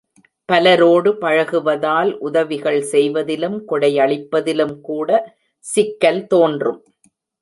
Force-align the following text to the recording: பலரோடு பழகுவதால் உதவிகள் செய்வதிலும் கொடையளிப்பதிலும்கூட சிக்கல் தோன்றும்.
பலரோடு 0.49 1.09
பழகுவதால் 1.15 2.11
உதவிகள் 2.19 2.79
செய்வதிலும் 2.93 3.57
கொடையளிப்பதிலும்கூட 3.69 5.09
சிக்கல் 5.65 6.23
தோன்றும். 6.25 6.81